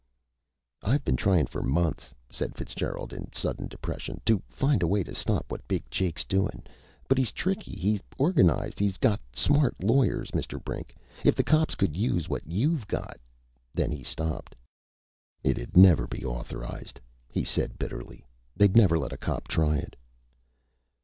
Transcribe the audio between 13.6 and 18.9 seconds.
Then he stopped. "It'd never be authorized," he said bitterly. "They'd